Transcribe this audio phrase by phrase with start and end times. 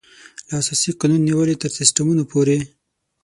[0.47, 2.57] له اساسي قانون نېولې تر سیسټمونو پورې.